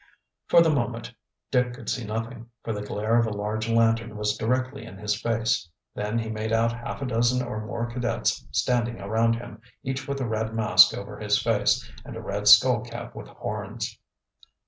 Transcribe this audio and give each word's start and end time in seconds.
For 0.47 0.63
the 0.63 0.71
moment 0.71 1.13
Dick 1.51 1.75
could 1.75 1.87
see 1.87 2.03
nothing, 2.05 2.49
for 2.63 2.73
the 2.73 2.81
glare 2.81 3.19
of 3.19 3.27
a 3.27 3.31
large 3.31 3.69
lantern 3.69 4.17
was 4.17 4.35
directly 4.35 4.83
in 4.83 4.97
his 4.97 5.13
face. 5.21 5.69
Then 5.93 6.17
he 6.17 6.27
made 6.27 6.51
out 6.51 6.71
half 6.71 7.03
a 7.03 7.05
dozen 7.05 7.45
or 7.45 7.63
more 7.63 7.85
cadets 7.85 8.47
standing 8.51 8.99
around 8.99 9.33
him, 9.35 9.61
each 9.83 10.07
with 10.07 10.19
a 10.19 10.27
red 10.27 10.55
mask 10.55 10.97
over 10.97 11.19
his 11.19 11.39
face, 11.39 11.87
and 12.03 12.15
a 12.15 12.19
red 12.19 12.47
skull 12.47 12.81
cap 12.83 13.13
with 13.13 13.27
horns. 13.27 13.99